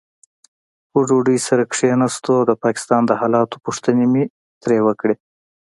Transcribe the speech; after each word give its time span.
پر 0.89 1.01
ډوډۍ 1.09 1.37
سره 1.47 1.63
کښېناستو 1.71 2.29
او 2.39 2.43
د 2.49 2.51
پاکستان 2.63 3.01
د 3.05 3.11
حالاتو 3.21 3.61
پوښتنې 3.65 4.05
مې 4.13 4.23
ترې 4.61 4.77
وکړې. 4.87 5.15